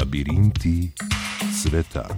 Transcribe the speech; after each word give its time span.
Labirinti 0.00 0.90
sveta. 1.62 2.08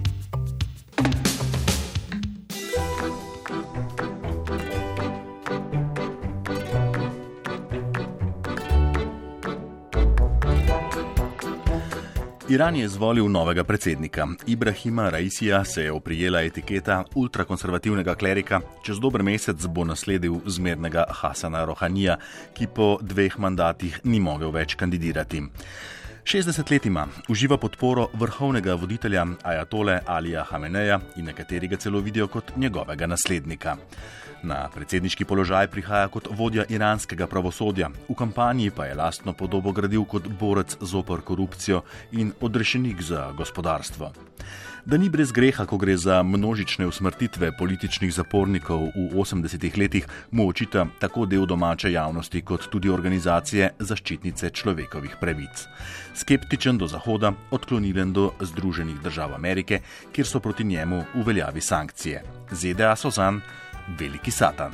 Iran 12.49 12.75
je 12.75 12.85
izvolil 12.85 13.27
novega 13.27 13.63
predsednika. 13.63 14.27
Ibrahima 14.47 15.09
Raisija 15.09 15.65
se 15.65 15.83
je 15.83 15.91
oprijela 15.91 16.41
etiketa 16.41 17.03
ultrakonservativnega 17.15 18.15
klerika, 18.15 18.61
čez 18.83 18.99
dober 18.99 19.23
mesec 19.23 19.65
bo 19.67 19.83
nasledil 19.83 20.39
zmernega 20.45 21.03
Hasana 21.09 21.65
Rohanija, 21.65 22.17
ki 22.53 22.67
po 22.67 22.97
dveh 23.01 23.39
mandatih 23.39 23.99
ni 24.03 24.19
mogel 24.19 24.51
več 24.51 24.75
kandidirati. 24.75 25.43
60 26.23 26.71
let 26.71 26.85
ima, 26.85 27.07
uživa 27.29 27.57
podporo 27.57 28.07
vrhovnega 28.13 28.73
voditelja 28.73 29.25
Ajatole 29.43 29.99
Alija 30.05 30.43
Hameneja 30.43 30.99
in 31.15 31.25
nekateri 31.25 31.67
ga 31.67 31.77
celo 31.77 31.99
vidijo 31.99 32.27
kot 32.27 32.51
njegovega 32.55 33.07
naslednika. 33.07 33.75
Na 34.43 34.69
predsedniški 34.73 35.25
položaj 35.25 35.67
prihaja 35.67 36.07
kot 36.07 36.27
vodja 36.31 36.65
iranskega 36.69 37.27
pravosodja, 37.27 37.89
v 38.09 38.15
kampanji 38.15 38.71
pa 38.71 38.85
je 38.85 38.95
lastno 38.95 39.33
podobo 39.33 39.71
gradil 39.71 40.05
kot 40.05 40.27
borec 40.39 40.77
zopr 40.81 41.21
korupcijo 41.21 41.81
in 42.11 42.31
odrešenik 42.41 43.01
za 43.01 43.31
gospodarstvo 43.37 44.11
da 44.85 44.97
ni 44.97 45.09
brez 45.09 45.31
greha, 45.31 45.65
ko 45.65 45.77
gre 45.77 45.97
za 45.97 46.23
množične 46.23 46.87
usmrtitve 46.87 47.51
političnih 47.57 48.13
zapornikov 48.13 48.91
v 48.95 49.15
80-ih 49.15 49.77
letih, 49.77 50.07
mu 50.31 50.47
očita 50.49 50.85
tako 50.99 51.25
del 51.25 51.45
domače 51.45 51.91
javnosti, 51.91 52.41
kot 52.41 52.67
tudi 52.71 52.89
organizacije 52.89 53.69
zaščitnice 53.79 54.49
človekovih 54.49 55.15
pravic. 55.21 55.67
Skeptičen 56.15 56.77
do 56.77 56.87
Zahoda, 56.87 57.33
odklonilen 57.51 58.13
do 58.13 58.31
Združenih 58.41 58.99
držav 59.01 59.35
Amerike, 59.35 59.79
kjer 60.11 60.27
so 60.27 60.39
proti 60.39 60.63
njemu 60.63 61.03
uveljavi 61.15 61.61
sankcije. 61.61 62.23
ZDA 62.51 62.95
so 62.95 63.09
zanj 63.09 63.39
veliki 63.99 64.31
satan. 64.31 64.73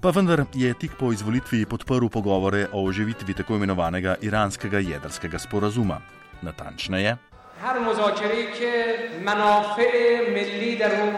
Pa 0.00 0.10
vendar 0.10 0.44
je 0.54 0.74
tik 0.74 0.92
po 0.98 1.12
izvolitvi 1.12 1.66
podprl 1.66 2.08
pogovore 2.08 2.66
o 2.72 2.84
oživitvi 2.84 3.34
tako 3.34 3.56
imenovanega 3.56 4.14
iranskega 4.22 4.78
jedrskega 4.78 5.38
sporazuma. 5.38 6.00
Natančneje, 6.42 7.16
هر 7.62 7.78
مذاکره 7.78 8.52
که 8.52 8.98
منافع 9.24 10.20
ملی 10.30 10.76
در 10.76 11.00
او 11.00 11.12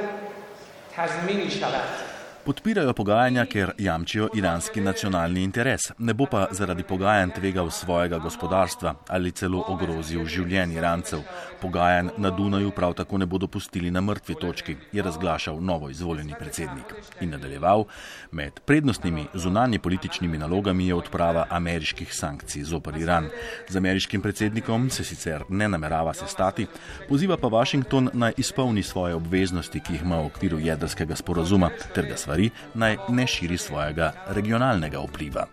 تضمین 0.97 1.51
شود. 1.51 2.12
Podpirajo 2.45 2.93
pogajanja, 2.93 3.45
ker 3.47 3.71
jamčijo 3.79 4.29
iranski 4.35 4.81
nacionalni 4.81 5.45
interes, 5.45 5.81
ne 5.99 6.15
bo 6.15 6.27
pa 6.27 6.49
zaradi 6.51 6.83
pogajanj 6.83 7.31
tvegal 7.37 7.71
svojega 7.71 8.19
gospodarstva 8.19 8.95
ali 9.09 9.31
celo 9.31 9.61
ogrozil 9.69 10.25
življenje 10.27 10.75
Irancev. 10.75 11.21
Pogajanj 11.61 12.09
na 12.19 12.33
Dunaju 12.35 12.73
prav 12.75 12.97
tako 12.99 13.21
ne 13.23 13.27
bodo 13.27 13.47
pustili 13.47 13.91
na 13.91 14.01
mrtvi 14.01 14.35
točki, 14.35 14.77
je 14.93 15.03
razglašal 15.03 15.61
novo 15.63 15.91
izvoljeni 15.91 16.35
predsednik. 16.39 16.95
In 17.21 17.31
nadaljeval, 17.31 17.85
med 18.33 18.59
prednostnimi 18.67 19.29
zunanje 19.35 19.79
političnimi 19.79 20.39
nalogami 20.39 20.89
je 20.89 20.95
odprava 20.95 21.47
ameriških 21.51 22.15
sankcij 22.15 22.65
zoper 22.65 22.97
Iran. 22.97 23.31
Z 23.69 23.77
ameriškim 23.77 24.23
predsednikom 24.23 24.91
se 24.91 25.05
sicer 25.05 25.45
ne 25.49 25.69
namerava 25.69 26.15
sestati, 26.15 26.67
poziva 27.09 27.37
pa 27.37 27.47
Washington 27.47 28.11
naj 28.13 28.33
izpolni 28.37 28.83
svoje 28.83 29.15
obveznosti, 29.15 29.81
ki 29.81 29.93
jih 29.93 30.03
ima 30.03 30.21
v 30.21 30.27
okviru 30.27 30.59
jedrskega 30.59 31.17
sporazuma, 31.17 31.71
ter 31.95 32.11
da 32.11 32.17
sva 32.17 32.32
stvari, 32.33 32.51
naj 32.75 32.97
ne 33.09 33.27
širi 33.27 33.59
svojega 33.59 34.13
regionalnega 34.29 34.99
vpliva. 34.99 35.47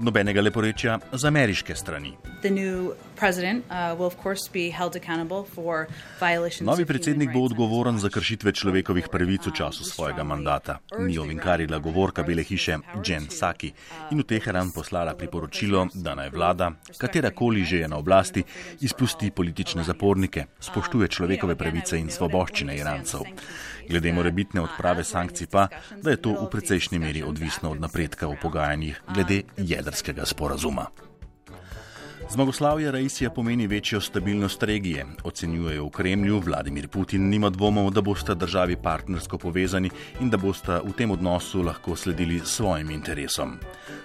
Nobenega 0.00 0.40
leporečja 0.40 0.98
z 1.12 1.24
ameriške 1.24 1.74
strani. 1.74 2.12
Uh, 2.38 2.94
Novi 6.60 6.84
predsednik 6.86 7.32
bo 7.32 7.42
odgovoren 7.42 7.98
za 7.98 8.08
kršitve 8.08 8.52
človekovih 8.52 9.08
pravic 9.10 9.46
v 9.50 9.52
času 9.58 9.84
svojega 9.84 10.22
mandata. 10.22 10.78
Ni 10.98 11.18
ovinkarila 11.18 11.78
govorka 11.78 12.22
Bele 12.22 12.44
hiše 12.46 12.78
Jen 13.02 13.26
Saki 13.30 13.72
in 14.14 14.22
v 14.22 14.24
Teheran 14.24 14.70
poslala 14.70 15.16
priporočilo, 15.18 15.88
da 15.94 16.14
naj 16.14 16.30
vlada, 16.30 16.70
katerakoli 16.98 17.64
že 17.64 17.82
je 17.82 17.88
na 17.88 17.98
oblasti, 17.98 18.44
izpusti 18.80 19.30
politične 19.30 19.82
zapornike, 19.82 20.46
spoštuje 20.60 21.08
človekove 21.08 21.58
pravice 21.58 21.98
in 21.98 22.06
svoboščine 22.10 22.78
Irancev. 22.78 23.26
Glede 23.88 24.12
morebitne 24.12 24.60
odprave 24.60 25.04
sankcij 25.04 25.46
pa, 25.50 25.66
da 26.02 26.10
je 26.10 26.22
to 26.22 26.36
v 26.36 26.46
precejšnji 26.52 26.98
meri 26.98 27.22
odvisno 27.22 27.70
od 27.70 27.80
napredka 27.80 28.28
v 28.28 28.36
pogajanjih 28.42 29.00
glede 29.14 29.42
jedrskega 29.88 30.26
sporazuma. 30.26 30.86
Zmagoslavje 32.30 32.90
Raisija 32.92 33.30
pomeni 33.30 33.66
večjo 33.66 34.00
stabilnost 34.00 34.62
regije, 34.62 35.06
ocenjujejo 35.24 35.86
v 35.86 35.90
Kremlju. 35.90 36.40
Vladimir 36.40 36.88
Putin 36.88 37.28
nima 37.28 37.50
dvomov, 37.50 37.90
da 37.90 38.00
bosta 38.00 38.34
državi 38.34 38.76
partnersko 38.76 39.38
povezani 39.38 39.90
in 40.20 40.30
da 40.30 40.36
bosta 40.36 40.82
v 40.84 40.92
tem 40.92 41.10
odnosu 41.10 41.62
lahko 41.62 41.96
sledili 41.96 42.40
svojim 42.44 42.90
interesom. 42.90 43.56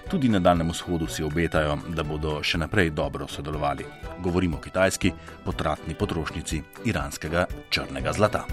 Tudi 0.10 0.30
na 0.30 0.40
Daljnem 0.40 0.72
vzhodu 0.72 1.08
si 1.08 1.24
obetajo, 1.24 1.78
da 1.90 2.04
bodo 2.04 2.40
še 2.44 2.58
naprej 2.58 2.90
dobro 2.90 3.28
sodelovali. 3.28 3.86
Govorimo 4.24 4.58
o 4.58 4.62
kitajski 4.62 5.12
potratni 5.44 5.94
potrošnici 5.94 6.62
iranskega 6.86 7.46
črnega 7.70 8.14
zlata. 8.14 8.48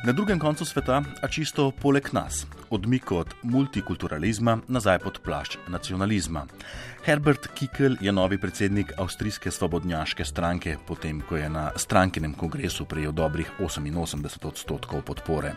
Na 0.00 0.12
drugem 0.12 0.38
koncu 0.38 0.64
sveta, 0.64 1.02
a 1.22 1.28
čisto 1.28 1.70
poleg 1.70 2.08
nas, 2.12 2.46
odmik 2.70 3.12
od 3.12 3.34
multikulturalizma 3.42 4.58
nazaj 4.68 4.98
pod 4.98 5.18
plašč 5.20 5.58
nacionalizma. 5.68 6.46
Herbert 7.04 7.48
Kickel 7.54 7.96
je 8.00 8.12
novi 8.12 8.38
predsednik 8.40 8.92
avstrijske 8.96 9.50
svobodnjaške 9.50 10.24
stranke, 10.24 10.76
potem 10.86 11.20
ko 11.28 11.36
je 11.36 11.50
na 11.52 11.70
strankinem 11.76 12.32
kongresu 12.32 12.84
prejel 12.84 13.12
dobrih 13.12 13.52
88 13.60 14.48
odstotkov 14.48 15.02
podpore 15.02 15.52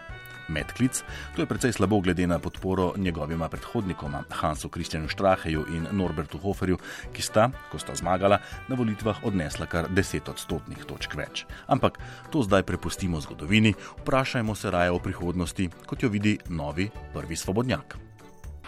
medklic. 0.48 1.04
To 1.36 1.42
je 1.42 1.50
precej 1.50 1.74
slabo 1.74 2.00
glede 2.00 2.28
na 2.28 2.40
podporo 2.40 2.94
njegovima 2.98 3.50
predhodnikoma, 3.50 4.24
Hansu 4.30 4.70
Kristjanu 4.70 5.08
Štraheju 5.08 5.66
in 5.74 5.88
Norbertu 5.92 6.38
Hoferju, 6.38 6.78
ki 7.14 7.22
sta, 7.22 7.50
ko 7.72 7.80
sta 7.80 7.96
zmagala, 7.96 8.40
na 8.68 8.76
volitvah 8.76 9.24
odnesla 9.24 9.66
kar 9.66 9.90
10 9.90 10.30
odstotnih 10.30 10.86
točk 10.86 11.16
več. 11.16 11.46
Ampak 11.68 12.00
to 12.32 12.44
zdaj 12.44 12.64
prepustimo 12.64 13.22
zgodovini, 13.22 13.74
vprašajmo 14.02 14.56
se 14.56 14.72
raje 14.72 14.92
o 14.92 15.00
prihodnosti, 15.00 15.70
kot 15.86 16.04
jo 16.04 16.10
vidi 16.10 16.38
novi 16.50 16.90
prvi 17.14 17.36
svobodnjak. 17.36 18.13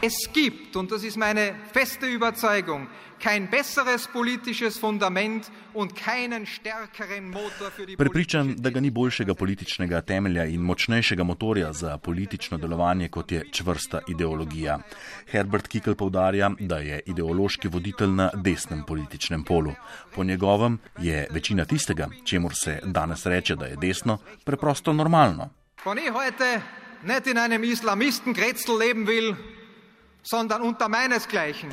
Es 0.05 0.29
gibt, 0.33 0.75
und 0.75 0.91
das 0.91 1.03
ist 1.03 1.17
meine 1.17 1.55
feste 1.73 2.05
Überzeugung, 2.05 2.87
kein 3.19 3.49
besseres 3.49 4.07
politisches 4.07 4.77
Fundament 4.77 5.51
und 5.73 5.95
keinen 5.95 6.45
stärkeren 6.45 7.31
Motor 7.31 7.71
für 7.71 7.87
die 7.87 7.95
Prepričan, 7.95 8.55
da 8.61 8.69
ga 8.69 8.81
ni 8.81 8.91
boljšega 8.91 9.33
političnega 9.33 10.01
temelja 10.05 10.45
in 10.45 10.61
močnejšega 10.61 11.23
motorja 11.23 11.71
za 11.73 11.97
politično 11.97 12.57
delovanje, 12.57 13.09
kot 13.09 13.31
je 13.31 13.41
čvrsta 13.51 14.03
ideologija. 14.07 14.77
Herbert 15.31 15.67
Kickel 15.67 15.95
povdarja, 15.95 16.51
da 16.59 16.77
je 16.77 17.01
ideološki 17.05 17.67
voditelj 17.67 18.13
na 18.13 18.29
desnem 18.35 18.85
političnem 18.85 19.43
polu. 19.43 19.73
Po 20.13 20.23
njegovem 20.23 20.77
je 20.99 21.27
večina 21.31 21.65
tistega, 21.65 22.09
čemu 22.23 22.49
se 22.53 22.79
danes 22.83 23.25
reče, 23.25 23.55
da 23.55 23.65
je 23.65 23.81
desno, 23.81 24.19
preprosto 24.43 24.93
normalno. 24.93 25.49
Wenn 25.85 25.97
ich 25.97 26.13
heute 26.13 26.61
nicht 27.03 27.27
in 27.27 27.37
einem 27.37 27.63
Islamisten-Kretzel 27.63 28.77
leben 28.77 29.07
will, 29.07 29.35
sondern 30.25 30.61
unter 30.63 30.89
meinesgleichen. 30.89 31.69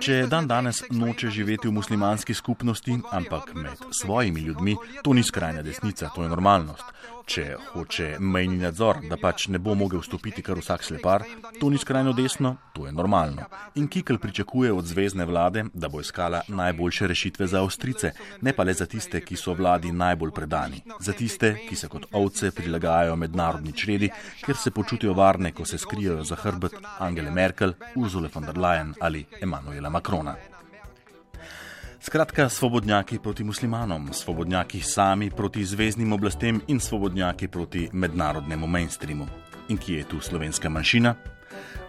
Če 0.00 0.26
dan 0.30 0.46
danes 0.48 0.80
noče 0.88 1.28
živeti 1.28 1.68
v 1.68 1.74
muslimanski 1.76 2.34
skupnosti, 2.34 2.96
ampak 3.12 3.52
med 3.54 3.84
svojimi 3.92 4.40
ljudmi, 4.40 4.76
to 5.04 5.12
ni 5.12 5.22
skrajna 5.22 5.62
desnica, 5.62 6.08
to 6.14 6.22
je 6.22 6.30
normalnost. 6.32 6.84
Če 7.28 7.44
hoče 7.74 8.16
mejni 8.18 8.56
nadzor, 8.58 8.98
da 9.06 9.16
pač 9.20 9.46
ne 9.52 9.60
bo 9.62 9.76
mogel 9.78 10.00
vstopiti 10.02 10.42
kar 10.42 10.58
vsak 10.58 10.82
slepar, 10.82 11.22
to 11.60 11.68
ni 11.70 11.78
skrajno 11.78 12.12
desno, 12.16 12.56
to 12.74 12.86
je 12.88 12.92
normalno. 12.92 13.44
In 13.78 13.86
Kikl 13.88 14.18
pričakuje 14.18 14.72
od 14.72 14.88
zvezdne 14.90 15.24
vlade, 15.28 15.64
da 15.74 15.88
bo 15.88 16.00
iskala 16.00 16.40
najboljše 16.48 17.06
rešitve 17.12 17.46
za 17.46 17.62
Avstrice, 17.62 18.12
ne 18.40 18.52
pa 18.52 18.66
le 18.66 18.74
za 18.74 18.86
tiste, 18.90 19.20
ki 19.20 19.36
so 19.36 19.54
vladi 19.54 19.92
najbolj 19.92 20.32
predani. 20.34 20.82
Za 21.00 21.12
tiste, 21.12 21.54
ki 21.68 21.76
se 21.76 21.88
kot 21.88 22.08
ovce 22.12 22.50
prilagajajo 22.50 23.16
mednarodni 23.16 23.72
čredi, 23.72 24.10
ker 24.42 24.56
se 24.56 24.74
počutijo 24.74 25.14
varne, 25.14 25.52
ko 25.52 25.64
se 25.64 25.78
skrijejo 25.78 26.24
za 26.24 26.36
hrbet 26.42 26.74
Angele 26.98 27.30
Merkel, 27.30 27.76
Ursula 27.94 28.28
von 28.34 28.50
der 28.50 28.58
Leyen 28.58 28.94
ali 29.00 29.26
Emanuel. 29.40 29.81
Emanuela 29.82 29.90
Macrona. 29.90 30.36
Skratka, 32.00 32.48
svobodnjaki 32.48 33.18
proti 33.18 33.44
muslimanom, 33.44 34.12
svobodnjaki 34.12 34.80
sami 34.80 35.30
proti 35.30 35.64
zvezdnim 35.64 36.12
oblastem 36.12 36.60
in 36.68 36.80
svobodnjaki 36.80 37.48
proti 37.48 37.88
mednarodnemu 37.92 38.66
mainstreamu. 38.66 39.26
In 39.68 39.78
kje 39.78 39.98
je 39.98 40.04
tu 40.04 40.20
slovenska 40.20 40.68
manjšina? 40.68 41.14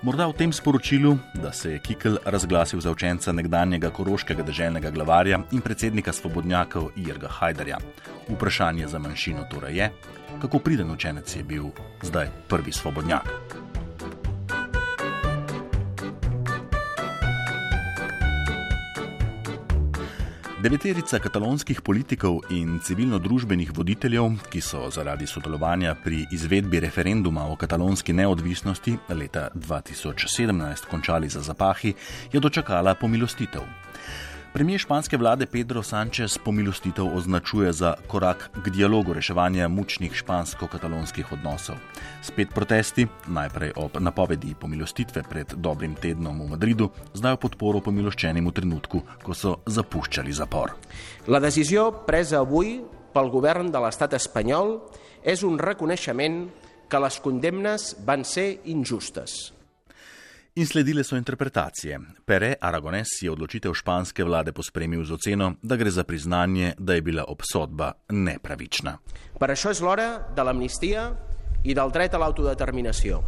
Morda 0.01 0.27
v 0.27 0.33
tem 0.33 0.53
sporočilu, 0.53 1.17
da 1.33 1.51
se 1.51 1.71
je 1.71 1.79
Kikl 1.79 2.15
razglasil 2.25 2.79
za 2.79 2.91
učenca 2.91 3.31
nekdanjega 3.31 3.89
koroškega 3.89 4.43
državnega 4.43 4.89
glavarja 4.89 5.39
in 5.51 5.61
predsednika 5.61 6.13
svobodnjakov 6.13 6.91
Irga 6.95 7.27
Hajdarja. 7.27 7.77
Vprašanje 8.29 8.87
za 8.87 8.99
manjšino 8.99 9.47
torej 9.51 9.77
je, 9.77 9.91
kako 10.41 10.59
priden 10.59 10.91
učenec 10.91 11.35
je 11.35 11.43
bil 11.43 11.69
zdaj 12.01 12.29
prvi 12.47 12.71
svobodnjak. 12.71 13.72
Deveterica 20.63 21.19
katalonskih 21.19 21.81
politikov 21.83 22.37
in 22.55 22.77
civilno-družbenih 22.79 23.73
voditeljev, 23.75 24.37
ki 24.47 24.61
so 24.63 24.85
zaradi 24.95 25.27
sodelovanja 25.27 25.91
pri 25.99 26.21
izvedbi 26.31 26.79
referenduma 26.79 27.43
o 27.51 27.57
katalonski 27.59 28.15
neodvisnosti 28.15 28.93
leta 29.11 29.49
2017 29.55 30.87
končali 30.87 31.27
za 31.27 31.43
zapahi, 31.43 31.91
je 32.31 32.39
dočakala 32.39 32.95
pomilostitev. 32.95 33.67
Premijer 34.53 34.79
španske 34.79 35.17
vlade 35.17 35.45
Pedro 35.49 35.81
Sánchez 35.81 36.37
pomilostitev 36.37 37.15
označuje 37.17 37.73
za 37.73 37.95
korak 38.07 38.49
k 38.63 38.69
dialogu 38.69 39.13
reševanja 39.13 39.67
mučnih 39.67 40.13
špansko-katalonskih 40.13 41.31
odnosov. 41.33 41.75
Spet 42.21 42.53
protesti, 42.53 43.07
najprej 43.27 43.71
ob 43.75 43.97
napovedi 43.97 44.53
pomilostitve 44.53 45.23
pred 45.29 45.55
dobrim 45.57 45.95
tednom 45.95 46.37
v 46.41 46.51
Madridu, 46.53 46.91
zdaj 47.17 47.39
podporo 47.41 47.81
pomiloščenim 47.81 48.45
v 48.45 48.53
trenutku, 48.53 49.01
ko 49.25 49.33
so 49.33 49.55
zapuščali 49.65 50.29
zapor. 50.29 50.77
La 51.25 51.41
decisió 51.41 51.89
presa 52.05 52.45
avui 52.45 52.77
pel 53.09 53.33
govern 53.33 53.73
de 53.73 53.81
l'estat 53.81 54.13
espanyol 54.13 54.77
és 55.25 55.41
un 55.41 55.57
reconeixement 55.57 56.45
que 56.85 57.01
les 57.01 57.19
condemnes 57.25 57.89
van 58.05 58.21
ser 58.21 58.61
injustes. 58.69 59.49
In 60.55 60.67
sledile 60.67 61.03
so 61.03 61.15
interpretacije. 61.15 61.99
Pere 62.25 62.53
Aragones 62.61 63.07
je 63.21 63.31
odločitev 63.31 63.73
španske 63.73 64.23
vlade 64.23 64.51
pospremil 64.53 65.01
z 65.03 65.15
oceno, 65.15 65.47
da 65.61 65.75
gre 65.75 65.89
za 65.89 66.03
priznanje, 66.03 66.73
da 66.77 66.93
je 66.93 67.01
bila 67.01 67.25
obsodba 67.27 67.91
nepravična. 68.09 68.99
Per 69.39 69.49
això 69.49 69.73
és 69.73 69.81
l'hora 69.81 70.29
de 70.35 70.45
l'amnistia 70.45 71.09
i 71.65 71.73
del 71.73 71.89
dret 71.89 72.13
a 72.13 72.21
l'autodeterminació. 72.21 73.23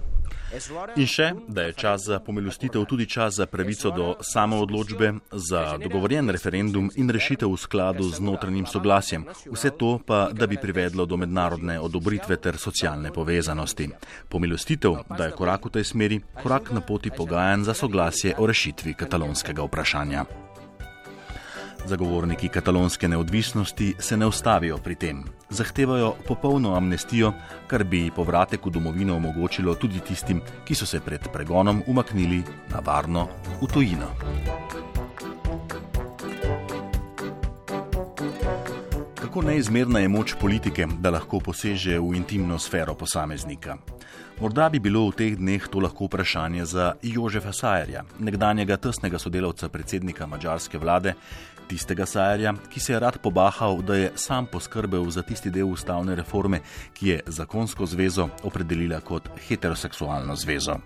In 0.95 1.07
še, 1.09 1.33
da 1.47 1.65
je 1.67 1.73
čas 1.73 2.05
za 2.07 2.19
pomilostitev 2.23 2.85
tudi 2.87 3.07
čas 3.09 3.35
za 3.35 3.45
pravico 3.45 3.91
do 3.91 4.15
samoodločbe, 4.21 5.11
za 5.31 5.77
dogovorjen 5.81 6.29
referendum 6.29 6.89
in 6.95 7.09
rešitev 7.09 7.51
v 7.51 7.59
skladu 7.59 8.07
z 8.09 8.23
notranjim 8.23 8.65
soglasjem. 8.65 9.25
Vse 9.51 9.73
to 9.75 9.99
pa, 10.05 10.29
da 10.31 10.47
bi 10.47 10.61
privedlo 10.61 11.05
do 11.05 11.17
mednarodne 11.17 11.79
odobritve 11.79 12.37
ter 12.37 12.57
socialne 12.57 13.11
povezanosti. 13.11 13.89
Pomilostitev, 14.29 15.03
da 15.17 15.27
je 15.27 15.35
korak 15.35 15.65
v 15.65 15.75
tej 15.79 15.91
smeri, 15.91 16.21
korak 16.41 16.71
na 16.71 16.81
poti 16.81 17.11
pogajanj 17.11 17.67
za 17.67 17.73
soglasje 17.73 18.35
o 18.37 18.47
rešitvi 18.47 18.93
katalonskega 18.93 19.65
vprašanja. 19.65 20.44
Zagovorniki 21.85 22.49
katalonske 22.49 23.07
neodvisnosti 23.07 23.93
se 23.99 24.17
ne 24.17 24.25
ustavijo 24.25 24.77
pri 24.77 24.95
tem. 24.95 25.23
Zahtevajo 25.49 26.15
popolno 26.27 26.73
amnestijo, 26.75 27.33
kar 27.67 27.83
bi 27.83 28.11
povratek 28.15 28.65
v 28.65 28.71
domovino 28.73 29.15
omogočilo 29.15 29.75
tudi 29.75 29.99
tistim, 29.99 30.41
ki 30.65 30.75
so 30.75 30.85
se 30.85 30.99
pred 30.99 31.29
pregonom 31.33 31.83
umaknili 31.87 32.43
na 32.73 32.81
varno 32.85 33.27
v 33.61 33.73
tujino. 33.73 34.64
Kako 39.35 39.47
neizmerna 39.47 39.99
je 39.99 40.07
moč 40.07 40.33
politike, 40.39 40.85
da 40.99 41.11
lahko 41.11 41.41
poseže 41.43 41.97
v 41.99 42.13
intimno 42.15 42.55
sfero 42.59 42.93
posameznika? 42.95 43.75
Morda 44.39 44.69
bi 44.71 44.79
bilo 44.79 45.01
v 45.09 45.15
teh 45.19 45.35
dneh 45.35 45.67
to 45.67 45.81
lahko 45.83 46.07
vprašanje 46.07 46.63
za 46.65 46.93
Jožefa 47.03 47.51
Sajerja, 47.51 48.05
nekdanjega 48.19 48.77
tesnega 48.77 49.19
sodelavca 49.19 49.67
predsednika 49.69 50.23
mađarske 50.23 50.79
vlade, 50.79 51.17
tistega 51.67 52.05
Sajerja, 52.05 52.55
ki 52.71 52.79
se 52.79 52.93
je 52.93 52.99
rad 52.99 53.19
pobahal, 53.19 53.81
da 53.83 53.99
je 53.99 54.11
sam 54.15 54.47
poskrbel 54.47 55.09
za 55.11 55.21
tisti 55.21 55.51
del 55.51 55.67
ustavne 55.67 56.15
reforme, 56.15 56.61
ki 56.93 57.07
je 57.07 57.21
zakonsko 57.27 57.85
zvezo 57.85 58.29
opredelila 58.43 59.03
kot 59.03 59.27
heteroseksualno 59.49 60.35
zvezo 60.35 60.79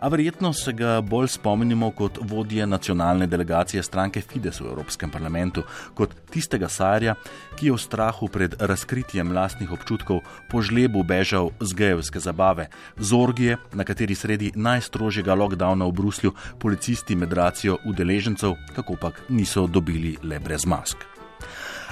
a 0.00 0.08
verjetno 0.08 0.52
se 0.52 0.72
ga 0.72 1.00
bolj 1.00 1.28
spomnimo 1.28 1.90
kot 1.90 2.18
vodje 2.22 2.66
nacionalne 2.66 3.26
delegacije 3.26 3.82
stranke 3.82 4.20
Fides 4.20 4.60
v 4.60 4.70
Evropskem 4.72 5.10
parlamentu, 5.10 5.62
kot 5.94 6.14
tistega 6.32 6.68
sarja, 6.68 7.14
ki 7.56 7.68
je 7.68 7.76
v 7.76 7.82
strahu 7.82 8.28
pred 8.32 8.56
razkritjem 8.60 9.32
lastnih 9.36 9.72
občutkov 9.72 10.24
po 10.50 10.62
žlebu 10.64 11.04
bežal 11.04 11.52
z 11.60 11.76
gejevske 11.76 12.20
zabave, 12.20 12.70
z 12.96 13.12
orgije, 13.12 13.58
na 13.72 13.84
kateri 13.84 14.14
sredi 14.14 14.52
najstrožjega 14.56 15.36
lockdowna 15.36 15.86
v 15.88 15.92
Bruslju 15.92 16.34
policisti 16.58 17.16
med 17.16 17.32
racijo 17.32 17.78
udeležencev, 17.84 18.56
kako 18.74 18.96
pak 18.96 19.22
niso 19.28 19.66
dobili 19.66 20.16
le 20.22 20.40
brez 20.40 20.66
mask 20.66 21.10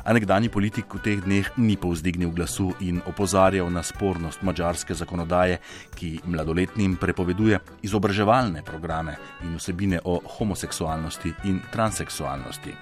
a 0.08 0.12
nekdani 0.16 0.48
politik 0.48 0.88
v 0.88 1.00
teh 1.04 1.20
dneh 1.20 1.44
ni 1.60 1.76
povzdignil 1.76 2.32
glasu 2.32 2.72
in 2.80 3.04
opozarjal 3.04 3.68
na 3.68 3.84
spornost 3.84 4.40
mačarske 4.40 4.96
zakonodaje, 4.96 5.60
ki 5.92 6.24
mladoletnim 6.24 6.96
prepoveduje 6.96 7.60
izobraževalne 7.84 8.64
programe 8.64 9.18
in 9.44 9.60
vsebine 9.60 10.00
o 10.08 10.16
homoseksualnosti 10.38 11.34
in 11.44 11.60
transseksualnosti. 11.68 12.72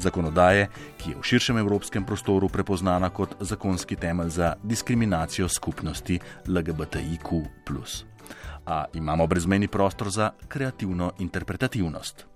Zakonodaje, 0.00 0.70
ki 0.96 1.12
je 1.12 1.18
v 1.20 1.28
širšem 1.28 1.60
evropskem 1.60 2.08
prostoru 2.08 2.48
prepoznana 2.48 3.12
kot 3.12 3.36
zakonski 3.44 4.00
temelj 4.00 4.32
za 4.40 4.54
diskriminacijo 4.64 5.52
skupnosti 5.52 6.16
LGBTIQ. 6.48 7.44
A 8.66 8.84
imamo 8.94 9.26
brezmeni 9.26 9.68
prostor 9.68 10.08
za 10.08 10.32
kreativno 10.48 11.12
interpretativnost. 11.18 12.26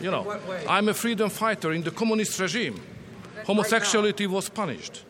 You 0.00 0.10
know, 0.10 0.38
I'm 0.68 0.88
a 0.88 0.94
freedom 0.94 1.28
fighter 1.30 1.72
in 1.72 1.82
the 1.82 1.90
communist 1.90 2.38
regime. 2.40 2.80
Homosexuality 3.44 4.26
was 4.26 4.48
punished. 4.48 5.04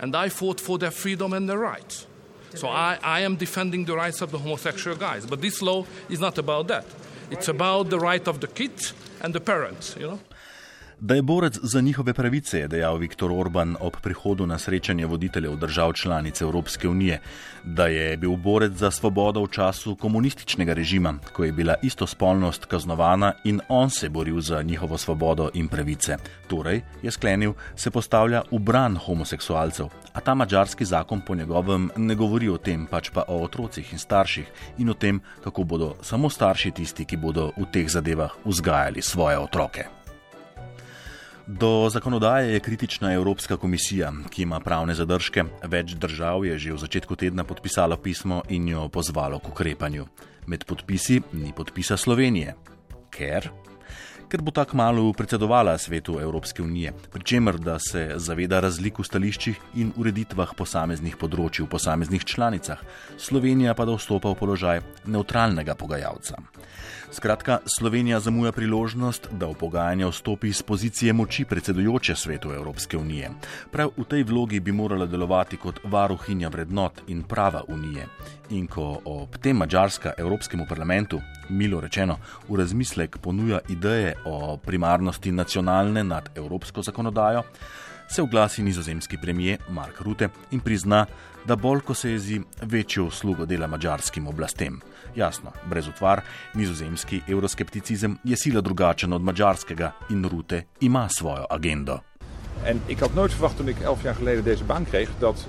And 0.00 0.14
I 0.14 0.28
fought 0.28 0.60
for 0.60 0.78
their 0.78 0.90
freedom 0.90 1.32
and 1.32 1.48
their 1.48 1.58
rights. 1.58 2.06
So 2.54 2.68
I, 2.68 2.98
I 3.02 3.20
am 3.20 3.36
defending 3.36 3.84
the 3.84 3.96
rights 3.96 4.22
of 4.22 4.30
the 4.30 4.38
homosexual 4.38 4.96
guys. 4.96 5.26
But 5.26 5.40
this 5.40 5.60
law 5.60 5.84
is 6.08 6.20
not 6.20 6.38
about 6.38 6.68
that. 6.68 6.86
It's 7.30 7.48
about 7.48 7.90
the 7.90 7.98
right 7.98 8.26
of 8.26 8.40
the 8.40 8.46
kids 8.46 8.94
and 9.20 9.34
the 9.34 9.40
parents, 9.40 9.96
you 9.98 10.06
know. 10.06 10.20
Da 11.00 11.14
je 11.14 11.22
borec 11.22 11.58
za 11.62 11.80
njihove 11.80 12.12
pravice, 12.14 12.58
je 12.58 12.68
dejal 12.68 12.96
Viktor 12.96 13.32
Orban 13.32 13.76
ob 13.80 13.96
prihodu 14.02 14.46
na 14.46 14.58
srečanje 14.58 15.06
voditeljev 15.06 15.56
držav 15.56 15.92
članic 15.92 16.40
Evropske 16.40 16.88
unije, 16.88 17.20
da 17.64 17.86
je 17.86 18.16
bil 18.16 18.36
borec 18.36 18.72
za 18.72 18.90
svobodo 18.90 19.42
v 19.42 19.48
času 19.48 19.96
komunističnega 19.96 20.74
režima, 20.74 21.14
ko 21.32 21.44
je 21.44 21.52
bila 21.52 21.74
istospolnost 21.82 22.64
kaznovana 22.64 23.32
in 23.44 23.60
on 23.68 23.90
se 23.90 24.08
boril 24.08 24.40
za 24.40 24.62
njihovo 24.62 24.98
svobodo 24.98 25.50
in 25.54 25.68
pravice. 25.68 26.16
Torej, 26.48 26.82
je 27.02 27.10
sklenil, 27.10 27.52
se 27.76 27.90
postavlja 27.90 28.42
v 28.50 28.58
bran 28.58 28.96
homoseksualcev, 28.96 29.86
a 30.12 30.20
ta 30.20 30.34
mačarski 30.34 30.84
zakon 30.84 31.20
po 31.20 31.34
njegovem 31.34 31.90
ne 31.96 32.14
govori 32.14 32.48
o 32.48 32.58
tem, 32.58 32.86
pač 32.86 33.10
pa 33.14 33.22
o 33.28 33.38
otrocih 33.44 33.92
in 33.92 33.98
starših 33.98 34.46
in 34.78 34.90
o 34.90 34.94
tem, 34.94 35.20
kako 35.44 35.64
bodo 35.64 35.94
samo 36.02 36.30
starši 36.30 36.70
tisti, 36.70 37.04
ki 37.04 37.16
bodo 37.16 37.52
v 37.56 37.70
teh 37.72 37.88
zadevah 37.88 38.34
vzgajali 38.44 39.02
svoje 39.02 39.38
otroke. 39.38 39.97
Do 41.48 41.88
zakonodaje 41.90 42.52
je 42.52 42.60
kritična 42.60 43.12
Evropska 43.12 43.56
komisija, 43.56 44.12
ki 44.30 44.42
ima 44.42 44.60
pravne 44.60 44.94
zadržke. 44.94 45.44
Več 45.64 45.94
držav 45.96 46.44
je 46.44 46.58
že 46.58 46.72
v 46.72 46.78
začetku 46.78 47.16
tedna 47.16 47.44
podpisalo 47.44 47.96
pismo 47.96 48.42
in 48.52 48.68
jo 48.68 48.88
pozvalo 48.92 49.38
k 49.40 49.48
ukrepanju. 49.48 50.04
Med 50.46 50.64
podpisi 50.68 51.22
ni 51.32 51.52
podpisa 51.56 51.96
Slovenije. 51.96 52.52
Ker? 53.08 53.48
Ker 54.28 54.42
bo 54.44 54.52
tako 54.52 54.76
malo 54.76 55.12
predsedovala 55.12 55.78
svetu 55.78 56.18
Evropske 56.20 56.62
unije, 56.62 56.92
pri 57.12 57.22
čemer 57.24 57.58
da 57.58 57.78
se 57.78 58.12
zaveda 58.16 58.60
razlik 58.60 58.98
v 58.98 59.04
stališčih 59.08 59.60
in 59.80 59.94
ureditvah 59.96 60.52
posameznih 60.52 61.16
področji 61.16 61.64
v 61.64 61.70
posameznih 61.72 62.26
članicah, 62.28 62.82
Slovenija 63.16 63.72
pa 63.72 63.88
da 63.88 63.96
vstopa 63.96 64.28
v 64.28 64.36
položaj 64.36 64.82
neutralnega 65.08 65.78
pogajalca. 65.80 66.36
Skratka, 67.10 67.58
Slovenija 67.64 68.20
zamuja 68.20 68.52
priložnost, 68.52 69.30
da 69.32 69.48
v 69.48 69.56
pogajanja 69.56 70.10
vstopi 70.12 70.52
iz 70.52 70.60
pozicije 70.62 71.12
moči 71.12 71.46
predsedujoče 71.48 72.16
svetu 72.16 72.52
Evropske 72.52 72.98
unije. 72.98 73.30
Prav 73.72 73.94
v 73.96 74.04
tej 74.04 74.26
vlogi 74.28 74.60
bi 74.60 74.72
morala 74.72 75.06
delovati 75.06 75.56
kot 75.56 75.80
varuhinja 75.84 76.52
vrednot 76.52 77.00
in 77.08 77.22
prava 77.22 77.64
unije. 77.68 78.04
In 78.50 78.66
ko 78.66 79.00
ob 79.04 79.40
tem 79.40 79.56
Mačarska 79.56 80.12
Evropskemu 80.18 80.66
parlamentu, 80.68 81.20
milo 81.48 81.80
rečeno, 81.80 82.18
v 82.48 82.60
razmislek 82.60 83.18
ponuja 83.18 83.60
ideje 83.68 84.14
o 84.24 84.56
primarnosti 84.56 85.32
nacionalne 85.32 86.04
nad 86.04 86.28
evropsko 86.34 86.82
zakonodajo, 86.82 87.42
se 88.08 88.22
oglasi 88.22 88.62
nizozemski 88.62 89.18
premijer 89.18 89.58
Mark 89.68 90.00
Rutte 90.00 90.28
in 90.50 90.60
prizna, 90.60 91.06
da 91.46 91.56
bolj 91.56 91.80
ko 91.80 91.94
se 91.94 92.10
jezi, 92.10 92.40
večjo 92.62 93.04
uslugo 93.04 93.46
dela 93.46 93.66
mačarskim 93.66 94.26
oblastem. 94.26 94.80
Jasno, 95.16 95.52
brez 95.66 95.88
utvar, 95.88 96.22
nizozemski 96.54 97.20
euroskepticizem 97.28 98.18
je 98.24 98.36
sila 98.36 98.60
drugačen 98.60 99.12
od 99.12 99.22
mačarskega 99.22 99.92
in 100.10 100.24
Rutte 100.24 100.62
ima 100.80 101.08
svojo 101.08 101.46
agendo. 101.50 102.00
En 102.64 102.80
ik 102.88 103.00
had 103.00 103.14
nooit 103.14 103.32
verwacht 103.32 103.56
toen 103.56 103.68
ik 103.68 103.80
elf 103.80 104.02
jaar 104.02 104.14
geleden 104.14 104.44
deze 104.44 104.64
baan 104.64 104.84
kreeg 104.84 105.10
dat 105.18 105.46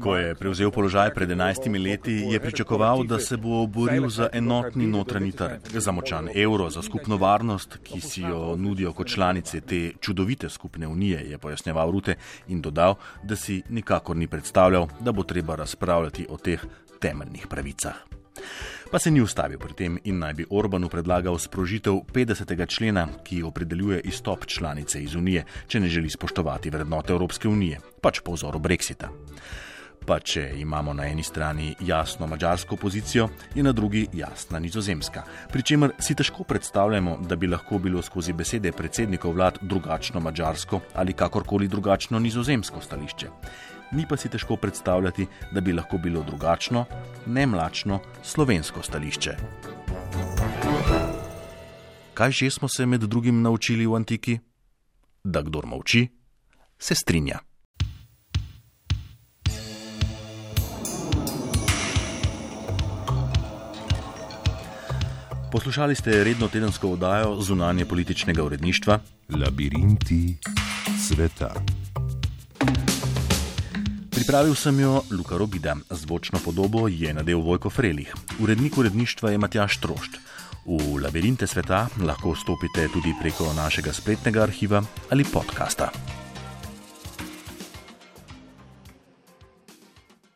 Ko 0.00 0.16
je 0.16 0.34
prevzel 0.34 0.70
položaj 0.70 1.10
pred 1.14 1.30
11 1.30 1.82
leti, 1.84 2.12
je 2.30 2.40
pričakoval, 2.40 3.02
da 3.04 3.18
se 3.18 3.36
bo 3.36 3.66
boril 3.66 4.08
za 4.08 4.28
enotni 4.32 4.86
notranji 4.86 5.32
trg, 5.32 5.66
za 5.74 5.92
močan 5.92 6.28
evro, 6.34 6.70
za 6.70 6.82
skupno 6.82 7.16
varnost, 7.16 7.78
ki 7.82 8.00
si 8.00 8.22
jo 8.22 8.56
nudijo 8.56 8.92
kot 8.92 9.08
članice 9.08 9.60
te 9.60 9.92
čudovite 10.00 10.48
skupne 10.48 10.88
unije, 10.88 11.20
je 11.30 11.38
pojasnjeval 11.38 11.90
Rute 11.90 12.14
in 12.48 12.60
dodal, 12.60 12.94
da 13.22 13.36
si 13.36 13.62
nikakor 13.68 14.16
ni 14.16 14.28
predstavljal, 14.28 14.88
da 15.00 15.12
bo 15.12 15.22
treba 15.22 15.54
razpravljati 15.54 16.26
o 16.28 16.36
teh 16.36 16.64
temeljnih 17.00 17.46
pravicah. 17.46 17.94
Pa 18.90 18.98
se 18.98 19.10
ni 19.10 19.20
ustavil 19.22 19.58
pri 19.58 19.74
tem 19.78 19.98
in 20.04 20.18
naj 20.18 20.32
bi 20.34 20.44
Orbanu 20.50 20.88
predlagal 20.90 21.38
sprožitev 21.38 22.00
50. 22.10 22.66
člena, 22.66 23.06
ki 23.22 23.42
opredeljuje 23.42 24.00
izstop 24.00 24.46
članice 24.46 25.02
iz 25.02 25.14
Unije, 25.14 25.44
če 25.70 25.80
ne 25.80 25.88
želi 25.88 26.10
spoštovati 26.10 26.70
vrednote 26.70 27.12
Evropske 27.12 27.48
unije, 27.48 27.78
pač 28.02 28.18
po 28.20 28.34
vzoru 28.34 28.58
Brexita. 28.58 29.12
Pa 30.06 30.18
če 30.18 30.42
imamo 30.58 30.90
na 30.92 31.06
eni 31.06 31.22
strani 31.22 31.74
jasno 31.86 32.26
mačarsko 32.26 32.76
pozicijo, 32.76 33.28
je 33.54 33.62
na 33.62 33.72
drugi 33.72 34.08
jasna 34.12 34.58
nizozemska. 34.58 35.22
Pričemer 35.52 35.92
si 36.00 36.14
težko 36.18 36.42
predstavljamo, 36.42 37.20
da 37.28 37.36
bi 37.36 37.46
lahko 37.46 37.78
bilo 37.78 38.02
skozi 38.02 38.32
besede 38.32 38.72
predsednikov 38.72 39.38
vlad 39.38 39.58
drugačno 39.62 40.20
mačarsko 40.20 40.80
ali 40.94 41.12
kakorkoli 41.12 41.68
drugačno 41.68 42.18
nizozemsko 42.18 42.80
stališče. 42.80 43.30
Ni 43.92 44.06
pa 44.06 44.16
si 44.16 44.28
težko 44.28 44.56
predstavljati, 44.56 45.26
da 45.52 45.60
bi 45.60 45.72
lahko 45.72 45.98
bilo 45.98 46.22
drugačno, 46.22 46.84
ne 47.26 47.46
mlačno 47.46 48.00
slovensko 48.22 48.82
stališče. 48.82 49.36
Kaj 52.14 52.30
že 52.30 52.50
smo 52.50 52.68
se 52.68 52.86
med 52.86 53.00
drugim 53.00 53.42
naučili 53.42 53.86
v 53.86 53.94
antiki? 53.94 54.38
Da 55.24 55.42
kdo 55.42 55.62
molči, 55.66 56.08
se 56.78 56.94
strinja. 56.94 57.38
Poslušali 65.52 65.94
ste 65.94 66.24
redno 66.24 66.48
tedensko 66.48 66.88
oddajo 66.88 67.40
zunanje 67.40 67.84
političnega 67.84 68.42
uredništva 68.42 68.98
Labirinti 69.28 70.36
sveta. 71.08 71.79
Pripravil 74.20 74.52
sem 74.52 74.76
jo 74.76 75.00
Luka 75.16 75.38
Robida, 75.40 75.72
zvočno 75.90 76.38
podobo 76.44 76.88
je 76.92 77.08
nadel 77.14 77.40
Vojko 77.40 77.70
Frelih, 77.70 78.12
urednik 78.36 78.76
uredništva 78.78 79.30
je 79.30 79.38
Matjaš 79.38 79.80
Trošt. 79.80 80.20
V 80.66 81.00
labirinte 81.00 81.46
sveta 81.46 81.86
lahko 82.04 82.36
vstopite 82.36 82.88
tudi 82.92 83.16
preko 83.20 83.48
našega 83.56 83.92
spletnega 83.92 84.42
arhiva 84.42 84.82
ali 85.10 85.24
podcasta. 85.24 85.88